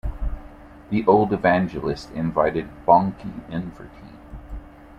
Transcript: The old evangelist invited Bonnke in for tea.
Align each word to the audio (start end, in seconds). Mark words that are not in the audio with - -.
The 0.89 1.05
old 1.05 1.31
evangelist 1.31 2.09
invited 2.13 2.67
Bonnke 2.87 3.47
in 3.51 3.69
for 3.69 3.83
tea. 3.83 4.17